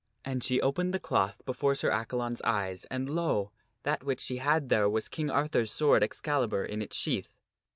And 0.25 0.43
she 0.43 0.59
opened 0.59 0.95
the 0.95 0.99
cloth 0.99 1.43
before 1.45 1.75
Sir 1.75 1.91
Accalon's 1.91 2.41
eyes, 2.41 2.85
and 2.85 3.07
lo! 3.07 3.51
that 3.83 4.03
which 4.03 4.19
she 4.19 4.37
had 4.37 4.69
there 4.69 4.89
was 4.89 5.07
King 5.07 5.29
Arthur's 5.29 5.71
sword 5.71 6.01
Excali 6.01 6.47
bur 6.49 6.65
in 6.65 6.81
his 6.81 6.95
sheath. 6.95 7.37